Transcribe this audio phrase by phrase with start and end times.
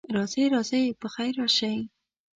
[0.15, 1.77] راځئ، راځئ، پخیر راشئ.